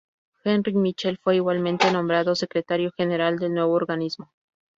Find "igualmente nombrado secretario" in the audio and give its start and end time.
1.35-2.91